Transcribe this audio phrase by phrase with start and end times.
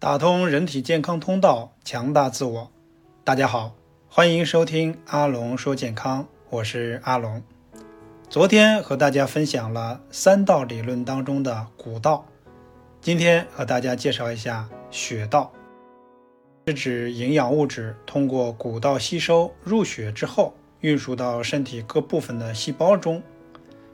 [0.00, 2.70] 打通人体健康通道，强大自我。
[3.22, 3.74] 大家好，
[4.08, 7.42] 欢迎收听阿龙说健康，我是阿龙。
[8.30, 12.24] 昨天和大家分享了三道理论当中的骨道，
[13.02, 15.52] 今天和大家介绍一下血道，
[16.66, 23.22] 是指营养物质通过骨道吸收入血之后，运输到身体各部分的细胞中。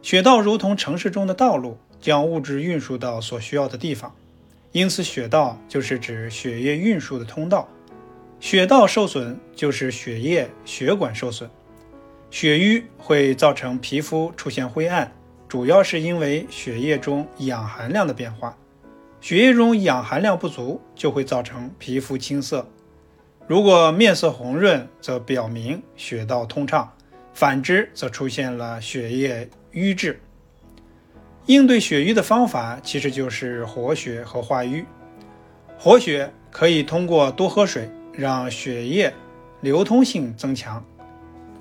[0.03, 1.77] 血道如同城市中的道路。
[1.99, 4.15] 将物质运输到所需要的地方，
[4.77, 7.67] 因此血道就是指血液运输的通道。
[8.39, 11.49] 血道受损就是血液血管受损，
[12.31, 15.11] 血瘀会造成皮肤出现灰暗，
[15.49, 18.55] 主要是因为血液中氧含量的变化。
[19.19, 22.69] 血液中氧含量不足，就会造成皮肤青色。
[23.47, 26.85] 如果面色红润，则表明血道通畅；
[27.33, 30.21] 反之，则出现了血液瘀滞。
[31.47, 34.85] 应对血瘀的方法其实就是活血和化瘀。
[35.79, 39.13] 活血可以通过多喝水，让血液
[39.61, 40.83] 流通性增强；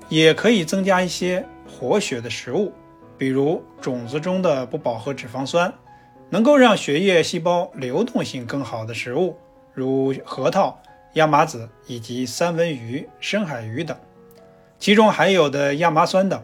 [0.08, 2.72] 也可以增加一些活血的食物，
[3.16, 5.72] 比如种子中的不饱和脂肪酸，
[6.30, 9.36] 能够让血液细胞流动性更好的食物，
[9.72, 10.76] 如核桃、
[11.14, 13.96] 亚麻籽以及三文鱼、深海鱼等，
[14.80, 16.42] 其中含有的亚麻酸等。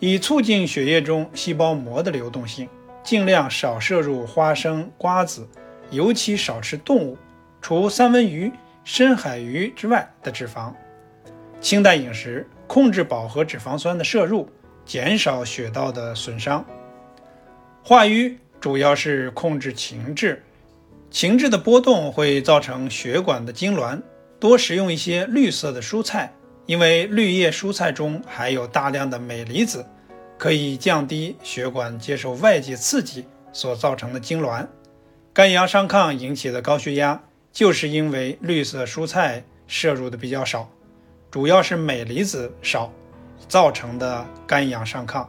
[0.00, 2.68] 以促进血液中细胞膜的流动性，
[3.02, 5.48] 尽量少摄入花生、瓜子，
[5.90, 7.18] 尤其少吃动物，
[7.60, 8.52] 除三文鱼、
[8.84, 10.72] 深海鱼之外的脂肪。
[11.60, 14.48] 清淡饮食，控制饱和脂肪酸的摄入，
[14.84, 16.64] 减少血道的损伤。
[17.82, 20.44] 化瘀主要是控制情志，
[21.10, 24.00] 情志的波动会造成血管的痉挛。
[24.38, 26.32] 多食用一些绿色的蔬菜。
[26.68, 29.86] 因为绿叶蔬菜中含有大量的镁离子，
[30.36, 33.24] 可以降低血管接受外界刺激
[33.54, 34.66] 所造成的痉挛。
[35.32, 37.18] 肝阳上亢引起的高血压，
[37.50, 40.68] 就是因为绿色蔬菜摄入的比较少，
[41.30, 42.92] 主要是镁离子少
[43.48, 45.26] 造成的肝阳上亢。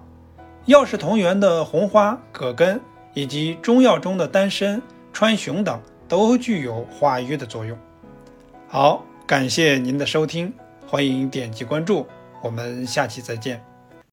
[0.66, 2.82] 药食同源的红花、葛根
[3.14, 4.82] 以及中药中的丹参、
[5.14, 7.78] 川芎等，都具有化瘀的作用。
[8.68, 10.54] 好，感谢您的收听。
[10.90, 12.08] 欢迎点击关注，
[12.42, 13.64] 我们下期再见。